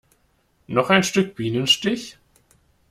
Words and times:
Noch 0.65 0.89
ein 0.89 1.03
Stück 1.03 1.35
Bienenstich? 1.35 2.17